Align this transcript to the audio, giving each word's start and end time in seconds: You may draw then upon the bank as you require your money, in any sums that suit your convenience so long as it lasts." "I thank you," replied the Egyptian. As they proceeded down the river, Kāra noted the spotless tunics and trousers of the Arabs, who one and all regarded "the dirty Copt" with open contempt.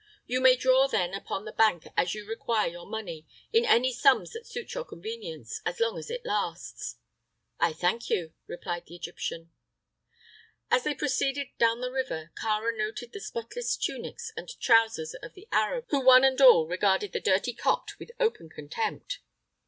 You 0.25 0.41
may 0.41 0.55
draw 0.55 0.87
then 0.87 1.13
upon 1.13 1.45
the 1.45 1.51
bank 1.51 1.83
as 1.95 2.15
you 2.15 2.25
require 2.27 2.67
your 2.67 2.87
money, 2.87 3.27
in 3.53 3.65
any 3.65 3.93
sums 3.93 4.31
that 4.31 4.47
suit 4.47 4.73
your 4.73 4.83
convenience 4.83 5.61
so 5.63 5.73
long 5.79 5.99
as 5.99 6.09
it 6.09 6.25
lasts." 6.25 6.97
"I 7.59 7.71
thank 7.71 8.09
you," 8.09 8.33
replied 8.47 8.87
the 8.87 8.95
Egyptian. 8.95 9.51
As 10.71 10.85
they 10.85 10.95
proceeded 10.95 11.49
down 11.59 11.81
the 11.81 11.91
river, 11.91 12.31
Kāra 12.35 12.75
noted 12.75 13.13
the 13.13 13.19
spotless 13.21 13.77
tunics 13.77 14.31
and 14.35 14.49
trousers 14.59 15.13
of 15.21 15.35
the 15.35 15.47
Arabs, 15.51 15.85
who 15.91 15.99
one 16.03 16.23
and 16.23 16.41
all 16.41 16.65
regarded 16.65 17.11
"the 17.11 17.21
dirty 17.21 17.53
Copt" 17.53 17.99
with 17.99 18.09
open 18.19 18.49
contempt. 18.49 19.19